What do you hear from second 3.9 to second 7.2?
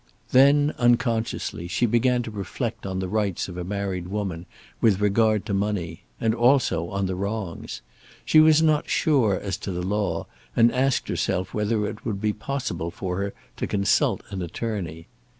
woman with regard to money, and also on the